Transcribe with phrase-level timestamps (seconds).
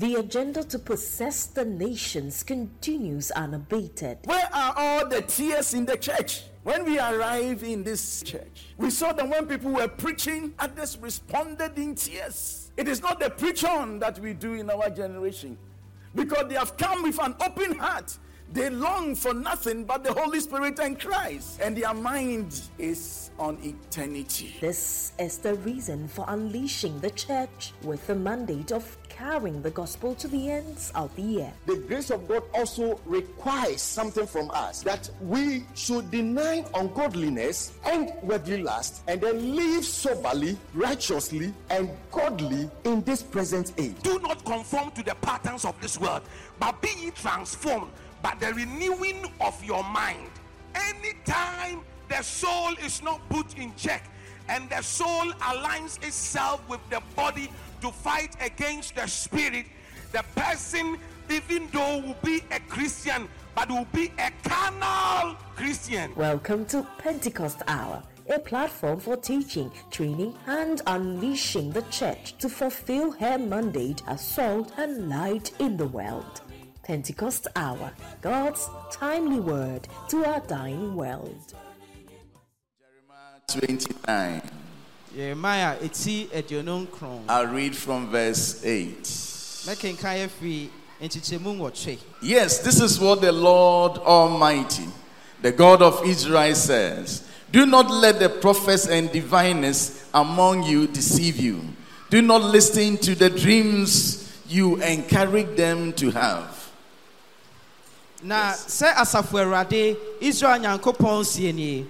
[0.00, 4.16] The agenda to possess the nations continues unabated.
[4.24, 6.44] Where are all the tears in the church?
[6.62, 11.76] When we arrived in this church, we saw that when people were preaching, others responded
[11.76, 12.70] in tears.
[12.78, 15.58] It is not the preach on that we do in our generation
[16.14, 18.16] because they have come with an open heart.
[18.52, 23.58] They long for nothing but the Holy Spirit and Christ, and their mind is on
[23.62, 24.56] eternity.
[24.60, 30.14] This is the reason for unleashing the church with the mandate of carrying the gospel
[30.14, 31.52] to the ends of the earth.
[31.66, 38.12] The grace of God also requires something from us that we should deny ungodliness and
[38.22, 43.96] worldly lust and then live soberly, righteously, and godly in this present age.
[44.02, 46.22] Do not conform to the patterns of this world,
[46.58, 47.90] but be ye transformed
[48.22, 50.30] by the renewing of your mind.
[50.74, 54.10] Anytime the soul is not put in check
[54.50, 57.48] and the soul aligns itself with the body
[57.80, 59.64] to fight against the spirit,
[60.10, 60.98] the person,
[61.30, 66.12] even though will be a Christian, but will be a carnal Christian.
[66.16, 73.12] Welcome to Pentecost Hour, a platform for teaching, training, and unleashing the church to fulfill
[73.12, 76.40] her mandate as salt and light in the world.
[76.82, 81.54] Pentecost Hour, God's timely word to our dying world.
[83.50, 84.42] Jeremiah 29.
[85.14, 87.24] Jeremiah eti aduonu nkron.
[87.28, 89.02] I'll read from verse 8.
[89.66, 90.68] Mɛkenkan afiri
[91.02, 91.98] nkyekyɛmu nwɔtwe.
[92.22, 94.86] Yes, this is what the Lord Almighty,
[95.42, 97.22] the God of Israel says.
[97.50, 101.60] Do not let the prophets and diviners among you deceive you.
[102.08, 106.70] Do not listen to the dreams you encourage them to have.
[108.22, 111.86] Na sɛ asafo Israel Nyankopɔn sie nie,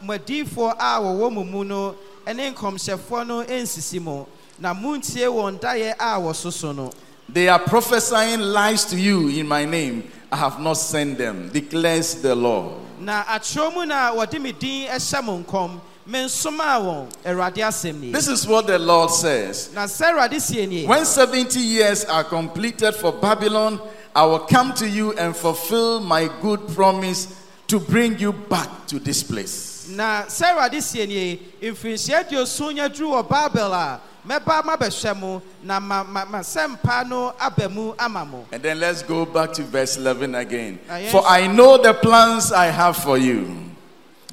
[0.00, 1.94] mo adiyifoɔ a wɔwɔ mo mu no
[2.26, 4.26] ne nkɔmhyɛfoɔ no nsisi mo,
[4.58, 6.92] na muntie wɔn daeɛ a wɔsoso no.
[7.28, 10.10] They are prophesying lies to you in my name.
[10.32, 12.74] I have not sent them, declares the Lord.
[12.98, 18.12] Na atwerɛ mu na wɔde me din hyɛ mo nkɔm, mensomaa wɔn Awurade asɛm nie.
[18.12, 19.70] This is what the Lord says.
[19.74, 23.80] Na sɛ Awurade sie When 70 years are completed for Babylon,
[24.14, 27.28] I will come to you and fulfill my good promise
[27.68, 29.69] to bring you back to this place.
[29.96, 35.42] Na sɛ Awurade sie nie, mfirinhyia aduoson nya duru wɔ Babel a, mɛba mabɛhwɛ mo
[35.62, 38.46] na ma ma ma sɛmpa no aba mu ama mo.
[38.52, 40.78] And then let's go back to verse 11 again.
[41.10, 43.56] For I know the plans I have for you,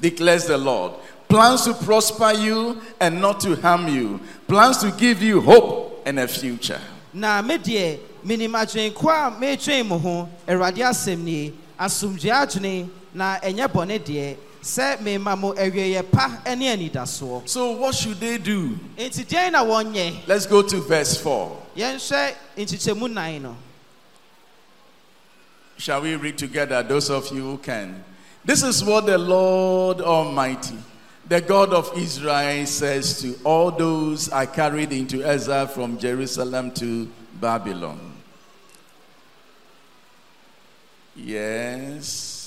[0.00, 0.92] declares the Lord.
[1.28, 6.18] Plans to prosper you and not to harm you, plans to give you hope and
[6.18, 6.80] a future.
[7.12, 13.38] Na me deɛ minim adwenko a metwɛn mo ho Awurade asɛm nie asomdwoe adwene na
[13.40, 14.36] ɛnyɛ bɔne deɛ
[14.68, 17.48] sɛ mema mo awieeɛ pa ne anidasoɔ.
[17.48, 18.78] So, what should they do?
[18.96, 20.26] Enti deɛn na wɔnyɛ?
[20.26, 21.62] Let's go to verse 4.
[21.76, 23.56] Yɛnhwɛ nkyekyɛmu nan no.
[25.78, 28.04] Shall we read together, those of you who can?
[28.44, 30.76] This is what the Lord Almighty,
[31.26, 37.08] the God of Israel, says to all those I carried into exile from Jerusalem to
[37.40, 38.00] Babylon.
[41.14, 42.37] Yes.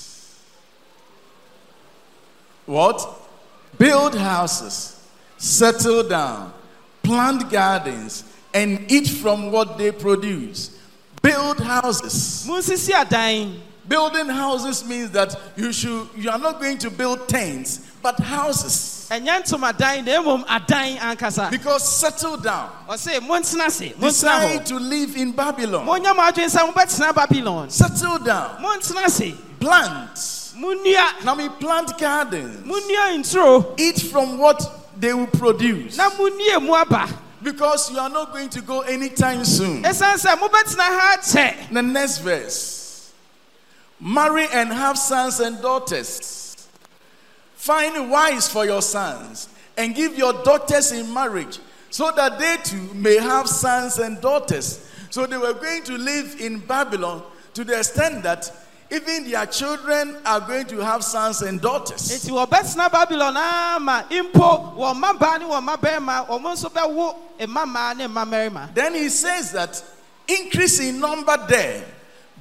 [2.66, 3.06] What?
[3.78, 5.08] Build houses,
[5.38, 6.52] settle down,
[7.02, 8.24] plant gardens,
[8.54, 10.78] and eat from what they produce.
[11.22, 12.46] Build houses.
[12.48, 13.60] Monsisi adan.
[13.88, 19.08] Building houses means that you should you are not going to build tents, but houses.
[19.10, 21.50] Ɛnyɛ ntomadan na mmom adan ankasa.
[21.50, 22.70] Because settle down.
[22.88, 24.64] Ɔse montena ase, montena Decide hɔ.
[24.66, 25.86] to live in Babylon.
[25.86, 27.70] Monyɛ mo adwene sɛ mobɛtena Babylon.
[27.70, 28.62] Settle down.
[28.62, 30.41] Montena ase, Plant.
[30.56, 32.66] Munnua, Now we plant gardens.
[33.78, 34.62] Eat from what
[34.98, 35.96] they will produce.
[35.96, 37.10] na munnue muaba.
[37.42, 39.82] Because you are not going to go anytime soon.
[39.82, 41.72] Ɛsiane sɛ mobɛtena ha kyɛ.
[41.72, 43.12] The next verse.
[44.00, 46.68] Marry and have sons and daughters.
[47.56, 51.58] Find wives for your sons and give your daughters in marriage
[51.90, 54.88] so that they too may have sons and daughters.
[55.10, 57.22] So they were going to live in Babylon
[57.54, 58.50] to the extent that
[58.92, 62.10] even their children are going to have sons and daughters.
[62.10, 68.06] Nti wɔbɛtena Babylon ama mpo wɔn mmabaa ne wɔn mmabarima wɔn nso bɛwo mmammaa ne
[68.06, 68.74] mmammarima.
[68.74, 69.82] Then he says that
[70.28, 71.84] increase in number there,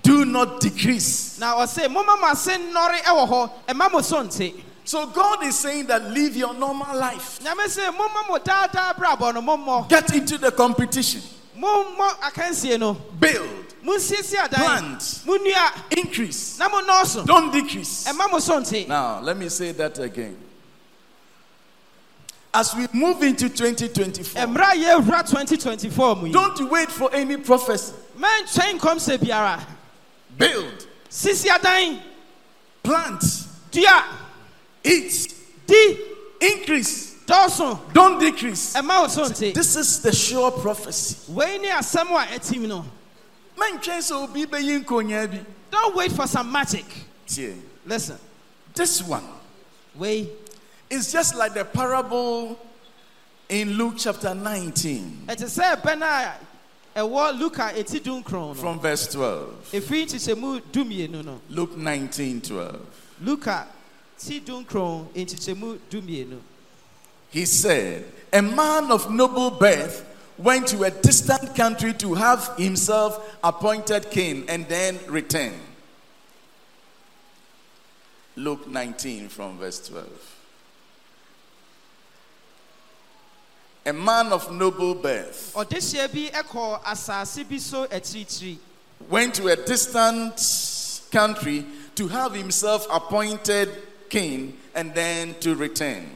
[0.03, 1.39] do not decrease.
[1.39, 4.53] Na ɔse momma mo ase nnɔre wɔ hɔ, ɛma mo so nte.
[4.83, 7.39] So God is saying that live your normal life.
[7.41, 9.87] Nyame se momma mo daadaa brabɔ no mommɔ.
[9.87, 11.21] Get into the competition.
[11.57, 12.95] Mommɔ akansie no.
[13.19, 13.60] Build.
[13.83, 14.99] Plant.
[15.25, 17.25] Munnua increase, na monnɔɔso.
[17.25, 18.05] don't decrease.
[18.07, 18.87] Ɛma mo so nte.
[18.87, 20.37] Now, let me say that again.
[22.53, 27.37] As we move into 2024, mmerɛ a yɛwura 2024 mu yi don't wait for any
[27.37, 27.93] prophecy.
[28.19, 29.63] mɛntwɛn nkɔmsɛ biara
[30.37, 32.01] Build, sisi adan
[32.83, 33.23] plant,
[33.71, 34.03] dua
[34.83, 35.33] eat,
[35.65, 35.97] di
[36.41, 37.15] increase.
[37.25, 38.73] dɔɔso Don't decrease.
[38.73, 41.15] ɛma wo so nte This is the sure prophecy.
[45.71, 46.85] Don't wait for some magic
[47.85, 48.17] listen.
[48.73, 49.23] This one.
[49.95, 50.29] Wei
[50.89, 52.59] It's just like the parable
[53.49, 56.33] in Luke chapter 19 ɛte sɛ ɛbɛn a
[56.99, 59.71] ɛwɔ luka eti dunkron no from verse 12.
[59.73, 62.79] efiri nkyekyɛmu dumienu no Luke 19 12.
[63.21, 63.67] luka
[64.17, 66.39] ti dunkron nkyekyɛmu dumienu
[67.31, 68.03] He said,
[68.33, 70.05] A man of noble birth
[70.43, 75.53] went to a distant country to have himself appointed king and then return.
[78.35, 80.07] Luke 19 from verse 12.
[83.85, 88.57] A man of noble birth ɔdehyeɛ bi ɛkɔ asase bi so akyirikyiri
[89.09, 91.65] went to a distant country
[91.95, 93.69] to have himself appointed
[94.09, 96.07] king and then to return.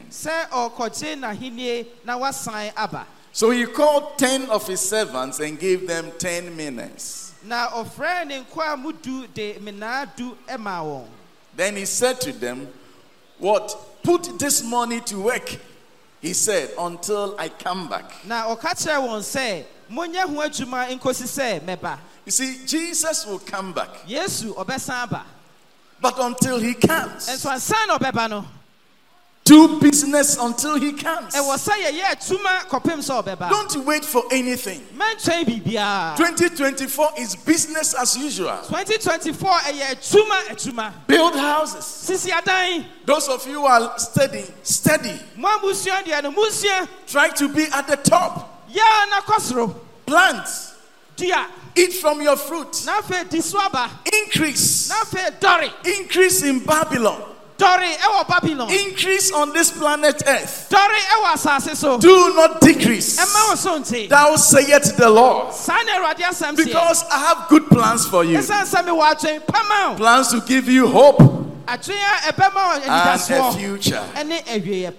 [3.36, 5.86] Sɛ ɔkɔgye n'ahenni na wasan aba So he called 10 of his servants and gave
[5.86, 7.32] them 10 minas.
[7.44, 11.06] na ɔfrɛ ne nkoa mu du de menaa du ɛmaa
[11.54, 12.68] Then he said to them,
[13.38, 13.76] What?
[14.02, 15.56] Put this money to work,
[16.20, 18.10] he said, until I come back.
[18.24, 23.38] na ɔka kyerɛ wɔn sɛ monyɛ ho adwuma nkosi sɛ mɛba You see, Jesus will
[23.38, 23.90] come back.
[26.00, 28.44] But until he comes, nso ansan na ɔbɛba no
[29.46, 31.32] do business until he comes.
[31.34, 34.84] ɛwɔ sɛ yɛyɛ adwuma kɔpem sɛ Don't wait for anything.
[36.16, 38.58] 2024 is business as usual.
[38.66, 41.84] 2024 ɛyɛ adwuma adwuma Build houses.
[43.04, 45.18] Those of you who are steady, steady.
[45.36, 48.66] mo abusua deɛ no musua Try to be at the top.
[48.68, 49.74] yaa na kɔ soro
[50.06, 50.48] Plant.
[51.78, 52.82] Eat from your fruit.
[52.84, 54.90] na afei di so aba Increase.
[55.84, 57.35] Increase in Babylon.
[57.58, 60.66] Dɔre ɛwɔ babylon Increase on this planet earth.
[60.70, 63.16] dɔre ɛwɔ so Do not decrease.
[63.18, 65.54] ɛma wo so nte Thou sayest the Lord.
[65.54, 68.38] saa na awurade asɛm seɛ Because I have good plans for you.
[68.38, 71.20] ɛsiane sɛ mewɔ adwen pama wo Plans to give you hope
[71.68, 71.80] and
[73.30, 74.04] a future.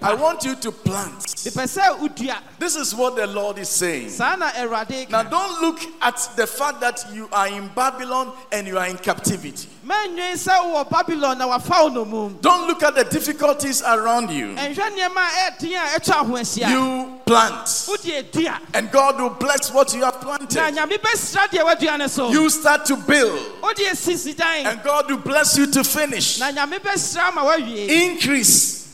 [0.02, 1.24] I want you to plant.
[1.38, 4.08] mepɛ sɛ wodua This is what the Lord is saying.
[4.10, 8.66] saa na awurade Now, don't look at the fact that you are in Babylon and
[8.66, 9.68] you are in captivity.
[9.86, 14.48] mɛnwen sɛ wowɔ babylon na wafa wo nomum Don't look at the difficulties around you.
[14.54, 19.94] ɛnhwɛ nneɛma a ɛden a ɛtwa ho ahyia You plant, and God will bless what
[19.94, 20.48] you have planted.
[20.74, 22.30] nyame bɛsira deɛ wadua ne so.
[22.30, 24.66] You start to build, wodie sisi dan.
[24.66, 26.38] And God will bless you to finish.
[26.40, 28.88] na nyame bɛsira ma wawie Increase,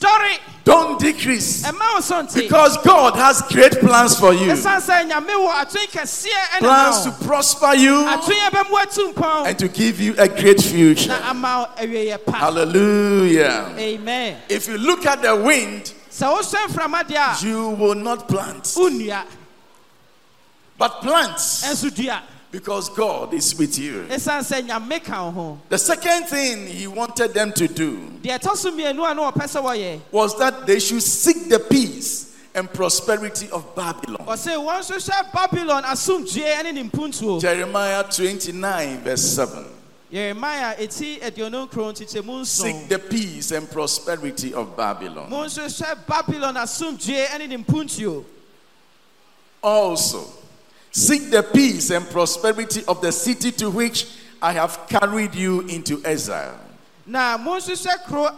[0.65, 1.63] don't decrease.
[1.65, 4.51] ɛma wo so nte Because God has great plans for you.
[4.53, 9.13] ɛsiane sɛ nyame wɔ adwen kɛseɛ ɛne Plans to prosper you adwen a ɛbɛmu atu
[9.15, 11.09] mpɔn and to give you a great future.
[11.09, 12.33] na ama wo awieɛ pa.
[12.33, 13.75] Hallelujah.
[13.79, 14.37] amen.
[14.49, 18.77] If you look at the wind, sɛ wohyɛ mframa deɛ a you will not plant,
[20.79, 21.39] but plant.
[22.51, 24.07] Because God is with you.
[24.09, 25.61] ɛsiane sɛ nyame ka wo ho.
[25.69, 29.43] The second thing he wanted them to do deɛ ɛtɔ so mmienu a na wɔpɛ
[29.43, 34.25] sɛ wɔyɛ was that they should seek the peace and prosperity of Babylon.
[34.25, 39.65] ɔse wɔn nso hyɛ babylon asomdwue ne ne mpuntuo Jeremiah 29, verse 7.
[40.15, 45.29] Yeremia ɛti aduonu nkron nkyekyɛmu Seek the peace and prosperity of Babylon.
[45.29, 48.25] mo nso hyɛ babylon asomdwue ne ne mpuntuo
[49.63, 50.25] Also,
[50.93, 54.07] seek the peace and prosperity of the city to which
[54.41, 56.61] I have carried you into exile.
[57.07, 57.73] na mo nso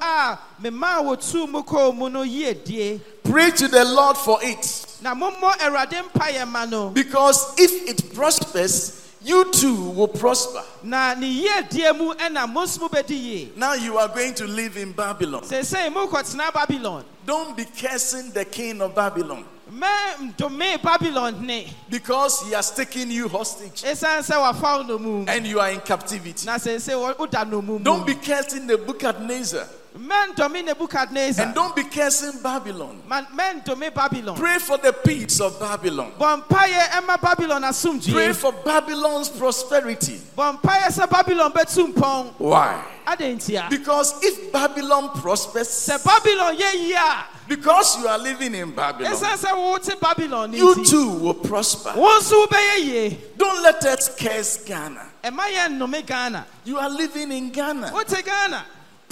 [0.00, 3.00] a mema a wɔtuu mu kɔɔ mu no yie die.
[3.23, 6.88] Pray to the Lord for it, na mommɔ awurade mpayɛ ma no.
[6.88, 10.62] Because if it prospers, you too will prosper.
[10.83, 14.35] na ne yie die mu ɛna mo nso mo bɛdi yie Now you are going
[14.35, 15.42] to live in Babylon.
[15.42, 17.04] seesei mokɔtena babylon.
[17.26, 19.45] Don't be cursing the king of Babylon.
[19.73, 21.66] Mɛ ndome babylon ne.
[21.90, 23.83] Because he has taken you hostage.
[23.83, 26.47] Ɛsiane sɛ wafa wo nomum and you are in captivity.
[26.47, 29.66] na seesei wɔ- woda nomum Don't be cursing the Nebuchadnezzar
[29.98, 33.02] and don't be cursing Babylon.
[33.08, 36.12] babylon Pray for the peace of Babylon.
[36.18, 37.62] bɔ mpayɛ ɛma babylon
[38.12, 40.20] Pray for Babylon's prosperity.
[40.36, 42.82] bɔ mpayɛ sɛ babylon bɛtu mpɔn Why?
[43.70, 46.56] Because if Babylon prospers, babylon
[47.48, 51.92] because you are living in Babylon, ɛsiane sɛ wote babylon you too will prosper.
[51.96, 55.06] wo nso wobɛyɛ yie Don't let us curse Ghana.
[55.24, 57.92] ɛma yɛ nnome ghana You are living in Ghana.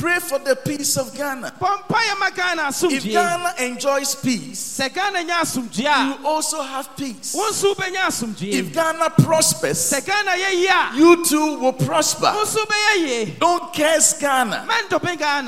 [0.05, 1.55] Pray for the peace of Ghana.
[1.59, 5.41] bɔ mpaeɛ ma ghana If Ghana enjoys peace, sɛ ghana nya
[6.19, 7.33] you also have peace.
[7.35, 12.33] wo nso wobɛnya asomdwie If Ghana prospers, sɛ ghana yɛ you too will prosper.
[12.37, 14.67] wo nso wobɛyɛ yie Don't curse Ghana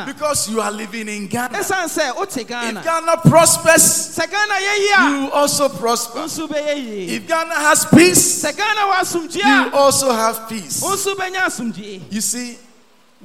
[0.06, 1.58] because you are living in Ghana.
[1.58, 3.82] ɛsiane sɛ wote If ghana Ghana prospers,
[4.16, 6.20] sɛ ghana yɛ you also prosper.
[6.20, 9.34] nso wobɛyɛ yie If Ghana has peace, sɛ ghana wɔ
[9.66, 10.80] you also have peace.
[10.80, 12.56] wo nso wobɛnya asomdwie You see,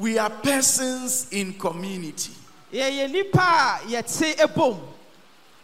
[0.01, 2.31] we are persons in community
[2.74, 4.79] yɛyɛ nnipa a yɛte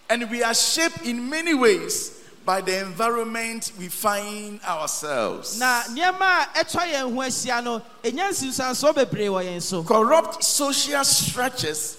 [0.09, 2.13] and we are shaped in many ways
[2.45, 5.59] by the environment we find ourselves.
[5.59, 10.43] na nneɛma a ɛtwa yɛn ho ahyia no ɛnya nsinsansoɔ bebree wɔ yɛn so Corrupt
[10.43, 11.97] social structures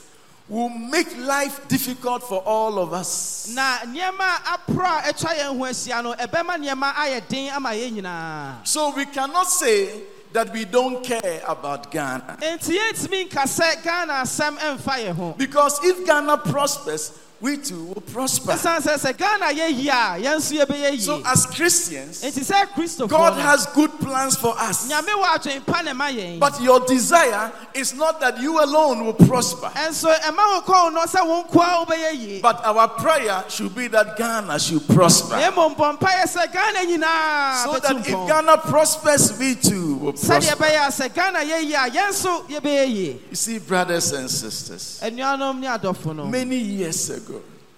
[0.49, 3.49] will make life difficult for all of us.
[3.53, 7.71] na nneɛma a aporɔ a ɛtwa yɛn ho ahyia no ɛbɛma nneɛma ayɛ den ama
[7.71, 12.39] yɛn nyinaa So we cannot say that we don't care about Ghana.
[12.41, 17.85] enti yɛntumi nka sɛ ghana asɛm ɛmfa yɛn ho Because if Ghana prospers, we too
[17.85, 18.53] will prosper.
[18.53, 22.67] ɛsiane sɛ sɛ ghana yɛ yie a yɛn nso yɛbɛyɛ So as Christians, enti sɛ
[22.75, 24.91] kristofoɔ God has good plans for us.
[24.91, 29.05] nyame wɔ adwen pa ne ma yɛn But your desire is not that you alone
[29.07, 29.69] will prosper.
[29.75, 33.87] ɛnso ɛma wo kɔn no sɛ wo nkoa wobɛyɛ yie But our prayer should be
[33.89, 35.37] that Ghana should prosper.
[35.37, 40.13] na mmom bɔ mpaeɛ sɛ ghana nyinaa So that if Ghana prospers, we too will
[40.13, 40.57] prosper.
[40.57, 44.29] ɛbɛyɛ a sɛ ghana yɛ yie a yɛn nso yɛbɛyɛ yie You see, brothers and
[44.29, 47.28] sisters, anuanom ne adɔfo no many years ago,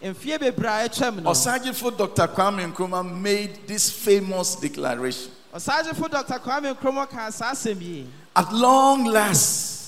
[0.03, 2.29] mfie bebree a ɛtwam no Osagyefo Dr.
[2.29, 5.31] Kwame Nkrumah made this famous declaration.
[5.55, 9.80] ɔsagyefo dr kwame nkrumah saa asɛm At long last,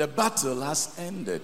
[0.00, 1.42] the battle has ended.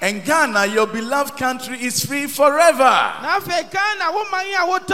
[0.00, 2.78] And Ghana, your beloved country, is free forever.
[3.22, 4.46] na afei ghana wo man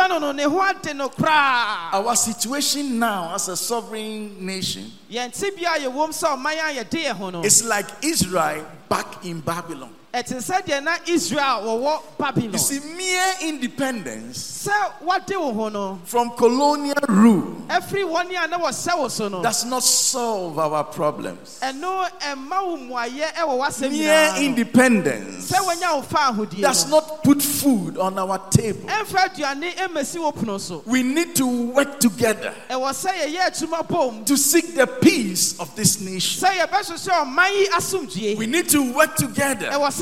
[0.09, 5.31] no no ne ho ade no koraa Our situation now as a sovereign nation yɛn
[5.31, 9.39] tebea a yɛwom sɛ ɔman a yɛde yɛ ho no is like Israel back in
[9.41, 9.95] Babylon.
[10.12, 15.69] Ɛte sɛ deɛ na israel wɔwɔ You babylon see, mere independence sɛ wade wo ho
[15.71, 20.59] no from colonial rule ɛfiri wɔne a na wɔhyɛ wo so no does not solve
[20.59, 21.59] our problems.
[21.62, 24.42] ɛno ɛma wo mmuayɛ ɛwɔ w'asɛm Mere nyinaa no.
[24.42, 28.88] independence sɛ wɔnya wo fa ahodie does not put food on our table.
[28.88, 33.88] ɛmfa aduane ɛmmɛsi wo pono so We need to work together ɛwɔ sɛ yɛyɛ adwuma
[33.88, 36.47] bom to seek the peace of this nation.
[36.47, 40.01] sɛ yɛbɛhwehwɛ ɔman yi asomdwie We need to work together ɛwɔ sɛ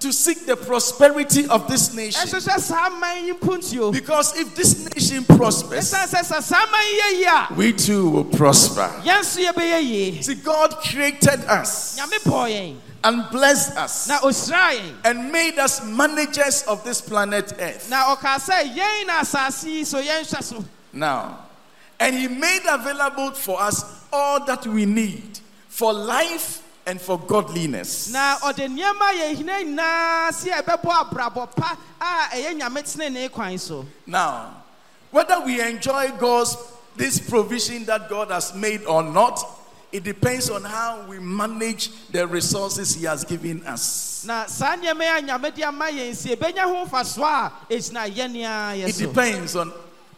[0.00, 2.20] to seek the prosperity of this nation.
[2.28, 6.82] ɛhwehwɛ saa man yi mpuntuo Because if this nation prospers, ɛsiane sɛ sɛ saa man
[6.86, 8.90] yi yɛ yie a we too will prosper.
[9.04, 12.76] yɛn nso yɛbɛyɛ yie See, God created us nyame bɔɔ yɛn.
[13.04, 14.94] and blessed us na ɔhyira yɛn.
[15.04, 17.88] and made us managers of this planet Earth.
[17.90, 20.64] na ɔkaa sɛ yɛn na asase yi so yɛnhwɛ so.
[20.92, 21.38] Now,
[21.98, 28.10] and He made available for us all that we need for life and for godliness.
[28.12, 33.58] na ɔde nneɛma a yɛhina nyinaa sɛ yɛbɛbɔ abrabɔ pa a ɛyɛ nyame tenene kwan
[33.58, 34.62] so Now,
[35.10, 36.56] whether we enjoy God's
[36.96, 39.38] this provision that God has made or not,
[39.92, 44.24] it depends on how we manage the resources He has given us.
[44.26, 48.30] na saa nneɛma yi nyame de ama yɛn si ebɛnya ho mfasoɔ a ɛgyina yɛn
[48.36, 49.72] a yɛ It depends on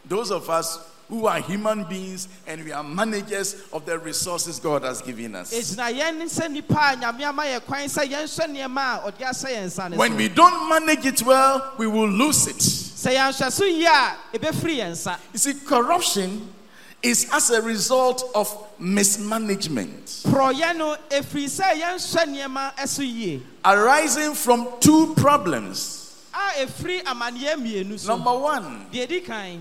[0.05, 0.77] those of us
[1.09, 5.51] who are human beings and we are managers of the resources God has given us.
[5.53, 9.49] ɛgyina yɛn sɛ nnipa a nyame ama yɛ kwan sɛ yɛnhwɛ nneɛma a ɔde ahyɛ
[9.55, 12.57] yɛn nsa ne When we don't manage it well, we will lose it.
[12.57, 16.53] sɛ yɛanhwɛ so a ɛbɛfiri yɛn nsa You see, corruption
[17.01, 18.47] is as a result of
[18.77, 26.13] mismanagement porɔyɛ no ɛfiri sɛ yɛnhwɛ nneɛma ɛso arising from two problems.
[26.33, 28.85] a ɛfiri amanneɛ mmienu so Number one,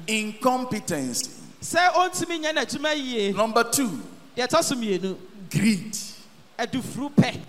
[0.07, 1.38] incompetency.
[1.63, 4.01] Sɛ ɔntumi nyɛ n'adwuma yie Number two,
[4.37, 5.17] deɛ ɛtɔ so mmienu
[5.51, 5.97] greed.
[6.59, 7.41] adufuru pɛ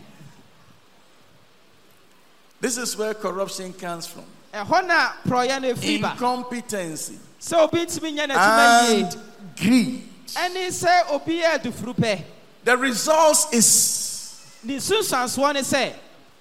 [2.61, 4.25] This is where corruption comes from.
[4.53, 7.17] ɛhɔ na porɔyɛ no ɛfiri ba Incompetency.
[7.39, 10.09] Sɛ obi ntumi nyɛ n'adwuma yie and greed.
[10.35, 12.23] ɛne sɛ obi yɛ adufuru pɛ
[12.63, 15.93] The result is ne sunsuansoɔ ne sɛ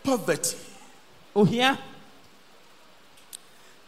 [0.02, 0.56] poverty,
[1.37, 1.78] ohia.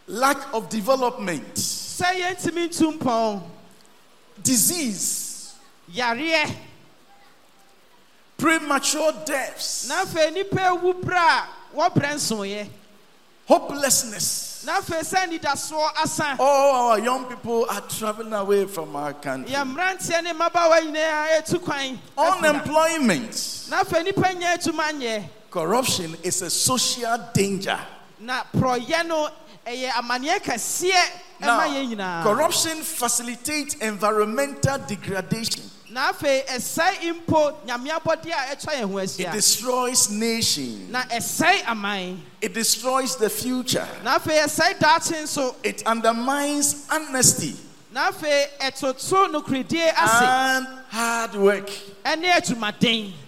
[0.06, 3.42] Lack of development, sɛ yɛntumi ntu mpɔn
[4.42, 5.54] disease,
[5.92, 6.54] yareɛ
[8.36, 12.68] premature deaths, na afei nnipa ewu berɛ a wɔbrɛ
[13.46, 14.62] hopelessness.
[14.64, 19.52] na afei sɛ anidasoɔ asa All our young people are traveling away from our country.
[19.54, 21.98] yɛ mmeranteɛ ne mmabaawa nyinaa ɛtu kwan.
[22.16, 27.78] Unemployment, na afei nnipa nyɛ adwuma nyɛ corruption is a social danger.
[28.20, 29.28] na porɔyɛ no
[29.66, 31.02] ɛyɛ amanneɛ kɛseɛ
[31.40, 35.62] Now, corruption facilitates environmental degradation.
[35.92, 40.88] na afei ɛsɛe mpo nyame abɔdeɛ a ɛtwa yɛn ho It destroys nations.
[40.90, 43.88] na ɛsɛe aman It destroys the future.
[44.04, 47.56] na afei ɛsɛe daakye nso It undermines honesty
[47.92, 51.68] na afei ɛtoto nokoredie ase and hard work.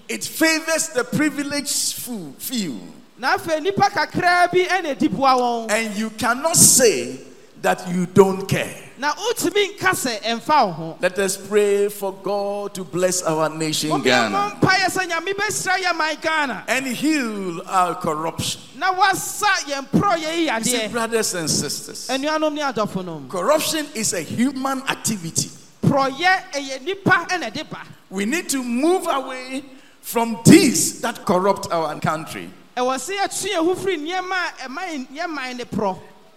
[0.09, 2.81] It favors the privileged few- few.
[3.19, 5.35] na afei nnipa kakraa bi ɛna ɛdi boa
[5.67, 7.19] wɔn And you cannot say
[7.63, 8.75] that you don't care.
[8.99, 10.97] na wotumi nka sɛ ɛmfa wo ho.
[11.01, 14.57] Let us pray for God to bless our nation Ghana.
[14.61, 16.65] mpaeɛ sɛ nyame bɛhyira yɛ man ghana.
[16.69, 18.61] And heal our corruption.
[18.77, 24.13] na wasa yɛn porɔ yɛyi You see, brothers and sisters, anuanom ne adɔfonom corruption is
[24.13, 25.51] a human activity.
[25.83, 29.65] porɔyɛ ɛyɛ nnipa ɛna ɛde ba We need to move away
[30.01, 32.51] from these that corrupt our country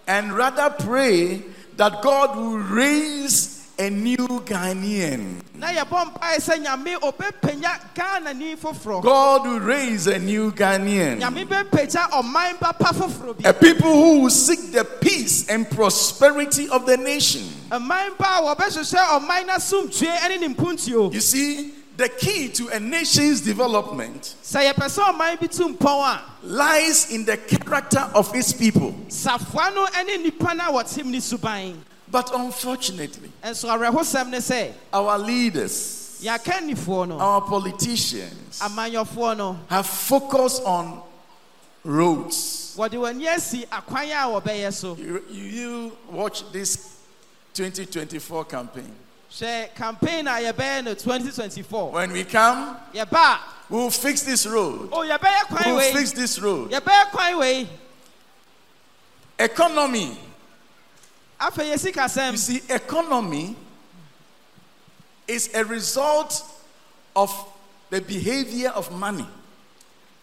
[0.06, 0.32] ɛwɔ sɛ yɛtu yɛn ho firi nneɛma a ɛma yɛn- yɛn man ne porɔ and
[0.32, 1.42] rather pray
[1.76, 5.42] that God will raise a new Ghanaian.
[5.54, 11.20] na yɛbɔ mpaeɛ sɛ nyame ɔbɛpagya ghanani foforɔ God will raise a new Ghanaian.
[11.20, 16.68] nyame bɛpagya ɔman papa foforɔ bi A people who will seek the peace and prosperity
[16.70, 17.42] of the nation.
[17.70, 22.68] ɔman pa a wɔbɛhwehwɛ ɔman no asomdwe ne ne mpuntuo You see, the key to
[22.68, 28.10] a nation's development sɛ yɛpɛ sɛ ɔman bi tu mpɔn a lies in the character
[28.14, 28.92] of its people.
[29.08, 31.76] safoa no ne nnipa no a wɔtem
[32.08, 33.32] But unfortunately,
[34.92, 41.02] our leaders, yɛaka nnifoɔ no our politicians have focused on
[41.82, 42.74] roads.
[42.76, 46.96] wɔde w'ani asi akwan a wɔbɛyɛ so You, you, you watch this
[47.54, 48.94] 2024 campaign.
[49.30, 54.88] Hwɛ campaign a yɛbɛyɛ no 2024 When we come, yɛba we'll fix this road.
[54.92, 56.70] o yɛbɛyɛ kwan We'll wei fix this road.
[56.70, 57.68] yɛbɛyɛ kwan wei
[59.38, 60.18] Economy.
[61.58, 63.54] You see, economy
[65.28, 66.42] is a result
[67.14, 67.30] of
[67.90, 69.26] the behavior of money.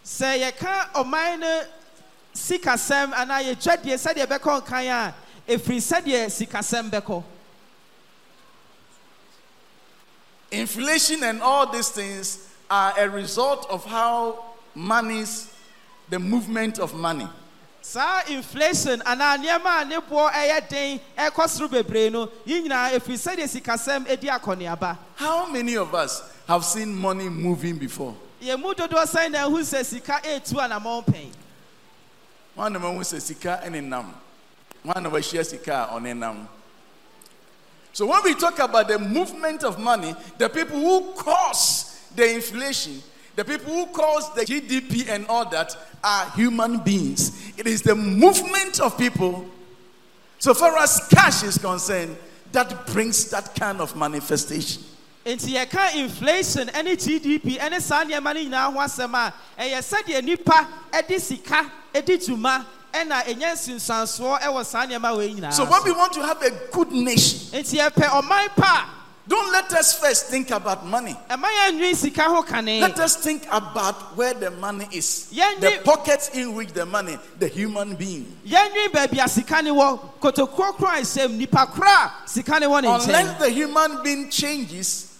[0.04, 1.62] sɛ yɛka ɔman no
[2.34, 5.14] sikasɛm anaa yɛdwadeɛ sɛdeɛ ɛbɛkɔ nkan a
[5.48, 7.22] ɛfiri sɛdeɛ sikasɛm bɛkɔ
[10.60, 15.52] Inflation and all these things are a result of how money's,
[16.08, 17.28] the movement of money.
[17.82, 22.92] saa inflation anaa nneɛma a ne boɔ ɛyɛ den ɛkɔ soro bebree no yi nyinaa
[22.96, 28.16] ɛfiri sɛdeɛ sikasɛm ɛdi akɔneaba How many of us have seen money moving before?
[28.42, 31.28] yɛn mu dodoɔ sɛn na ɛhu sɛ sika ɛretu anammɔn pɛn
[32.54, 34.14] One of them says sika and nam.
[34.84, 36.48] One of us shares sika a nam.
[37.94, 43.00] So when we talk about the movement of money, the people who cause the inflation,
[43.36, 47.52] the people who cause the GDP and all that are human beings.
[47.56, 49.46] It is the movement of people.
[50.40, 52.16] So far as cash is concerned,
[52.50, 54.82] that brings that kind of manifestation.
[55.24, 60.22] nti yɛka inflation ɛne gdp ɛne saa nneɛma no nyinaa ho asɛm a ɛyɛ sɛdeɛ
[60.22, 65.82] nipa ɛde sika ɛdi dwuma ɛna ɛnya nsunsuansoɔ ɛwɔ saa nneɛma wei nyinaa So when
[65.84, 68.90] we want to have a good nation, nti yɛpɛ ɔman pa
[69.26, 71.16] don't let us first think about money.
[71.30, 75.30] a ɛma yɛnwi sika ho kane Let us think about where the money is.
[75.30, 78.36] The pockets in which the money, the human being.
[78.46, 82.82] yɛnwi baabi a sika ne wɔ kotokuo kora nsɛm nipa kora a sika ne wɔ
[82.82, 85.10] ne Unless the human being changes,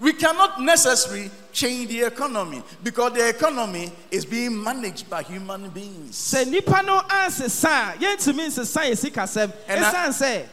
[0.00, 6.14] we cannot necessarily change the economy because the economy is being managed by human beings.
[6.14, 10.44] sɛ nipa no ansesa a yɛntumi nsesa yɛ sikasɛm And I-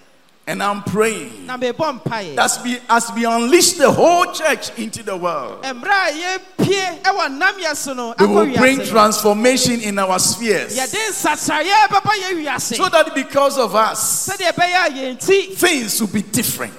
[0.46, 5.04] And I'm praying na mebɔ mpaeɛ as we, as we unleash the whole church into
[5.04, 10.78] the world, mmerɛ a yɛpie ɛwɔ namyɛ we will bring transformation in our spheres.
[10.78, 16.08] yɛde nsakyerɛeɛ bɛba So that because of us, sɛdeɛ ɛbɛyɛ a yɛn ti things will
[16.08, 16.74] be different.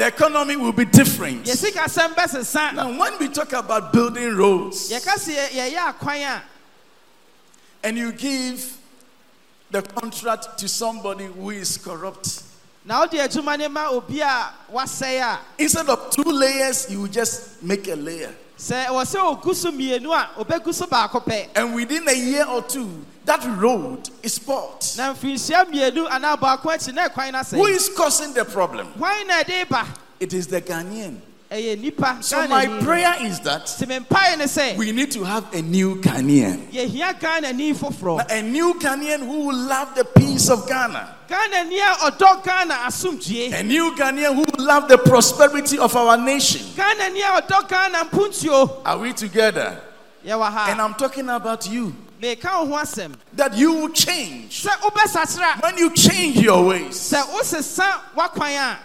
[0.00, 1.44] The economy will be different.
[1.44, 6.22] yɛ sikasɛm bɛsesa Now, when we talk about building roads yɛka sɛ yɛ- yɛyɛ akwan
[6.38, 6.42] a
[7.82, 8.78] and you give
[9.70, 12.44] the contract to somebody who is corrupt,
[12.82, 17.62] na wode adwuma ne ma obi a wasɛe a instead of two layers, you just
[17.62, 18.34] make a layer.
[18.60, 22.44] Sɛ ɛwɔ sɛ ogu so mmienu a obɛgu so baako pɛ And within a year
[22.46, 24.84] or two, that road is spoiled.
[24.96, 28.86] na mfirinhyia mmienu anaa baako akyi na ɛkwan no Who is causing the problem?
[28.98, 29.86] hwan na ɛde ba
[30.20, 31.16] It is the Ghanaian.
[31.50, 35.60] So, my prayer is that nti me mpaeɛ ne sɛ we need to have a
[35.60, 36.70] new Ghanaian.
[36.70, 41.16] yɛhia ghanani foforɔ A new Ghanaian who will love the peace of Ghana.
[41.28, 42.74] a ɔdɔ ghana
[43.56, 46.60] A new Ghanaian who will love the prosperity of our nation.
[46.76, 49.76] ghanani a ɔdɔ ghana mpuntuo Are we together?
[50.24, 51.92] And I'm talking about you.
[52.22, 54.64] meka wo ho asɛm That you will change.
[55.62, 58.78] When you change your ways, sɛ wosesa w'akwan a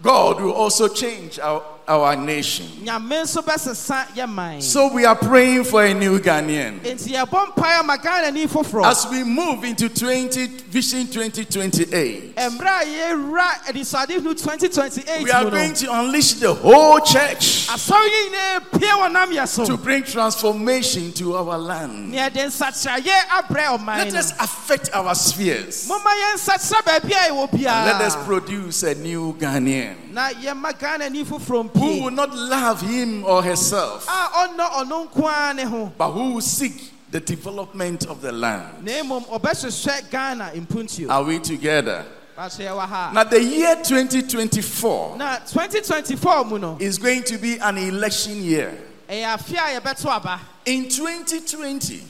[0.00, 2.66] God will also change our, our nation.
[2.84, 6.80] nyame nso bɛsesa yɛ man So we are praying for a new Ghanaian.
[6.80, 12.84] enti yɛbɔ mpaeɛ ma ghanani foforɔ As we move into 20 Vision 2028, mmerɛ a
[12.84, 18.70] yɛwura anisoade no 2028 we are going to unleash the whole church asɔre yi nyinaa
[18.80, 22.10] pie wɔ nam yɛ so to bring transformation to our land.
[22.10, 25.88] nea yɛde nsakyerɛeɛ abrɛ ɔman Let us affect our spheres.
[25.88, 31.24] momma yɛnsakyerɛ baabi a yɛwɔ And let us produce a new Ghanaian na yɛma ghanani
[31.24, 35.92] foforɔ who will not love him or herself, a ɔnnɔ ɔno nko ara ne ho
[35.96, 38.84] but who will seek the development of the land.
[38.84, 42.04] na mmom ɔbɛhwehwɛ ghana mpuntuo Are we together?
[42.38, 48.78] Now, the year 2024 na 2024 mu no is going to be an election year.
[49.08, 52.04] ɛyɛ afe a yɛbɛto aba In 2020,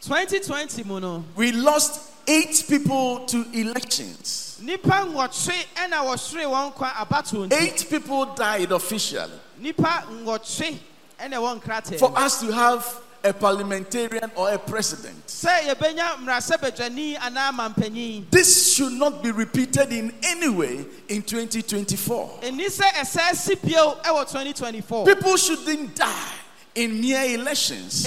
[0.00, 4.49] 2020 mu we lost eight people to elections.
[4.60, 9.32] Nipa nwɔtwe ɛna wɔhwere wɔn kwa abatoɔ nti Eight people died officially.
[9.58, 10.78] nipa nwɔtwe
[11.20, 12.86] ɛna ɛwɔ nkrataa For us to have
[13.22, 15.26] a parliamentarian or a president.
[15.26, 22.40] sɛ yɛbɛnya mmarahyɛbadwani anaa mampanyin This should not be repeated in any way in 2024.
[22.42, 26.32] ɛni sɛ ɛsɛ si bio ɛwɔ 2024 People shouldn't die
[26.74, 28.04] in mere elections.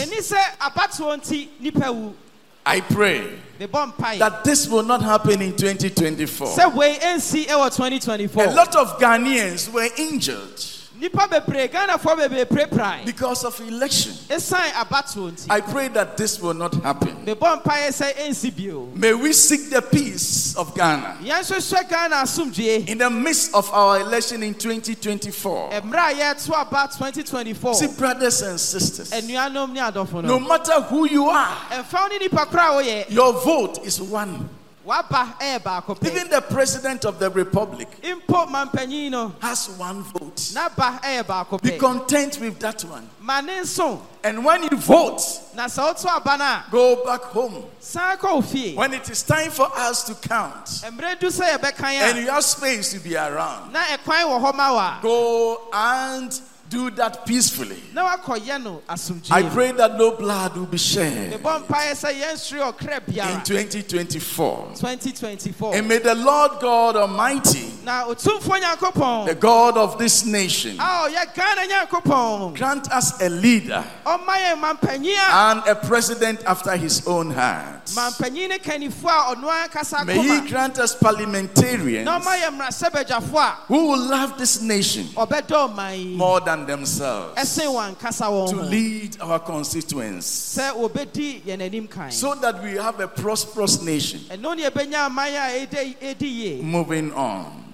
[2.65, 6.47] Ɛni sɛ abatoɔ nti nipa wu I pray that this will not happen in 2024.
[6.47, 10.59] sɛ wei ɛnsi 2024 A lot of Ghanaians were injured
[11.03, 14.13] nipa bebree ghanafoɔ bebree praprae because of election.
[14.29, 17.25] ɛsiane abatoɔ nti I pray that this will not happen.
[17.25, 22.87] mebɔ mpaeɛ sɛ ɛnsi bio May we seek the peace of Ghana yɛnhwehwɛ ghana asomdwee
[22.87, 25.71] in the midst of our election in 2024.
[25.71, 31.05] mmerɛ a yɛto aba 2024 See, brothers and sisters, anuanom ne adɔfo no matter who
[31.09, 34.49] you are, ɛmfa wo ne nipa koraa a woyɛ your vote is one.
[34.85, 39.69] Waba ɛyɛ eh, baako pɛ Even the president of the republic mpo mampanyin no has
[39.69, 40.53] one vote.
[41.03, 43.09] Eh, baako Be content with that one.
[44.25, 45.21] And when you vote,
[45.55, 47.63] na sɛ woto aba no a go back home.
[47.79, 51.57] san kɔ wo fie When it is time for us to count, mmerɛ du sɛ
[51.57, 54.99] yɛbɛkan and you have space to be around, na ɛkwan wɔ hɔ ma wo a
[55.01, 57.81] go and do that peacefully.
[57.93, 58.81] na wakɔyɛ no
[59.31, 64.71] I pray that no blood will be shed mebɔ mpaeɛ sɛ yɛnsere ɔkra in 2024.
[64.75, 71.61] 2024 And may the Lord God Almighty, the God of this nation, a ɔyɛ ghana
[71.73, 72.55] nyankopɔn.
[72.55, 73.83] Grant us a leader.
[74.05, 77.85] Ɔma yɛn mampanyin a and a president after his own heart.
[77.87, 83.87] mampanyin ne kannifoɔ a ɔno ankasa May he grant us parliamentarians na ɔma yɛ who
[83.89, 85.07] will love this nation
[86.15, 90.57] more than themselves ɛsen wɔn ankasa to lead our constituents.
[90.57, 92.11] Sɛ wɔbɛdi yɛn anim kan.
[92.11, 94.19] So that we have a prosperous nation.
[94.29, 96.61] Ɛno ne yɛbɛnya aman a ɛdi ɛdi yie.
[96.61, 97.72] Moving on.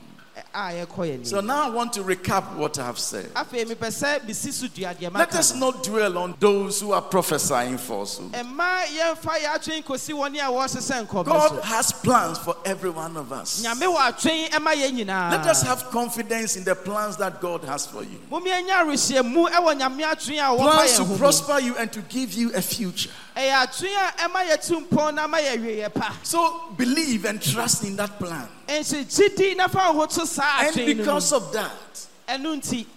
[0.53, 3.25] A yɛkɔ yɛn So now I want to recap what I have said.
[3.33, 7.01] afei mepɛ sɛ mesi so dua deɛ Let us not dwell on those who are
[7.01, 8.31] prophesying falsehood.
[8.31, 13.15] ɛma yɛmfa yɛ atwen kɔsi wɔn a wɔhyehyɛ nkɔmɔ God has plans for every one
[13.17, 13.63] of us.
[13.63, 17.63] nyame wɔ atwen ɛma yɛn nyinaa Let us have confidence in the plans that God
[17.65, 18.19] has for you.
[18.31, 22.51] momiɛnya awerɛhyɛmu ɛwɔ nyame atwen a wɔfa Plans to prosper you and to give you
[22.53, 23.09] a future.
[23.39, 27.95] Ɛyɛ atwen a ɛma yɛtu mpɔn na ma yɛwieɛ pa So believe and trust in
[27.95, 28.47] that plan.
[28.67, 32.07] ɛnso gyidi na fa wo ho to saa And because of that,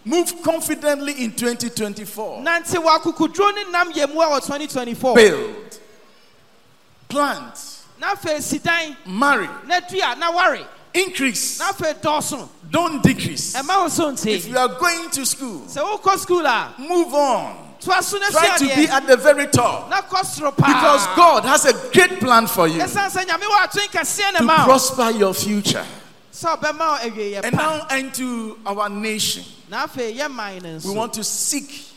[0.05, 2.41] move confidently in 2024.
[2.43, 5.79] nante wɔ akokoduro ne nam yɛ mu 2024 Build,
[7.09, 7.59] plant,
[9.07, 11.59] marry, na dua na ware increase.
[12.71, 13.55] Don't decrease.
[13.55, 17.72] ɛma wo so If you are going to school, sɛ wokɔ skuul move on.
[17.85, 19.91] Toa so na Try to be at the very top.
[19.91, 23.67] na kɔ soro Because God has a great plan for you ɛsiane sɛ nyame wɔ
[23.67, 25.85] atwen kɛseɛ ne to prosper your future.
[26.33, 31.13] sɛ ɔbɛma wo awieɛ And now, into our nation, na afei yɛ man we want
[31.15, 31.89] to seek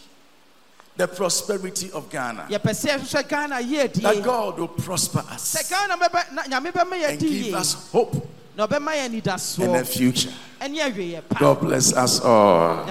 [0.97, 2.47] the prosperity of Ghana.
[2.49, 3.61] yɛpɛ sɛ yɛhwehwɛ ghana
[4.01, 5.69] That God will prosper us.
[5.69, 9.21] Ghana bɛbɛ na- nyame bɛma yɛ and give us hope na ɔbɛma yɛ and a
[9.21, 10.31] anidasoɔ future.
[10.61, 11.39] ɛne awieɛ pa.
[11.39, 12.85] God bless us all.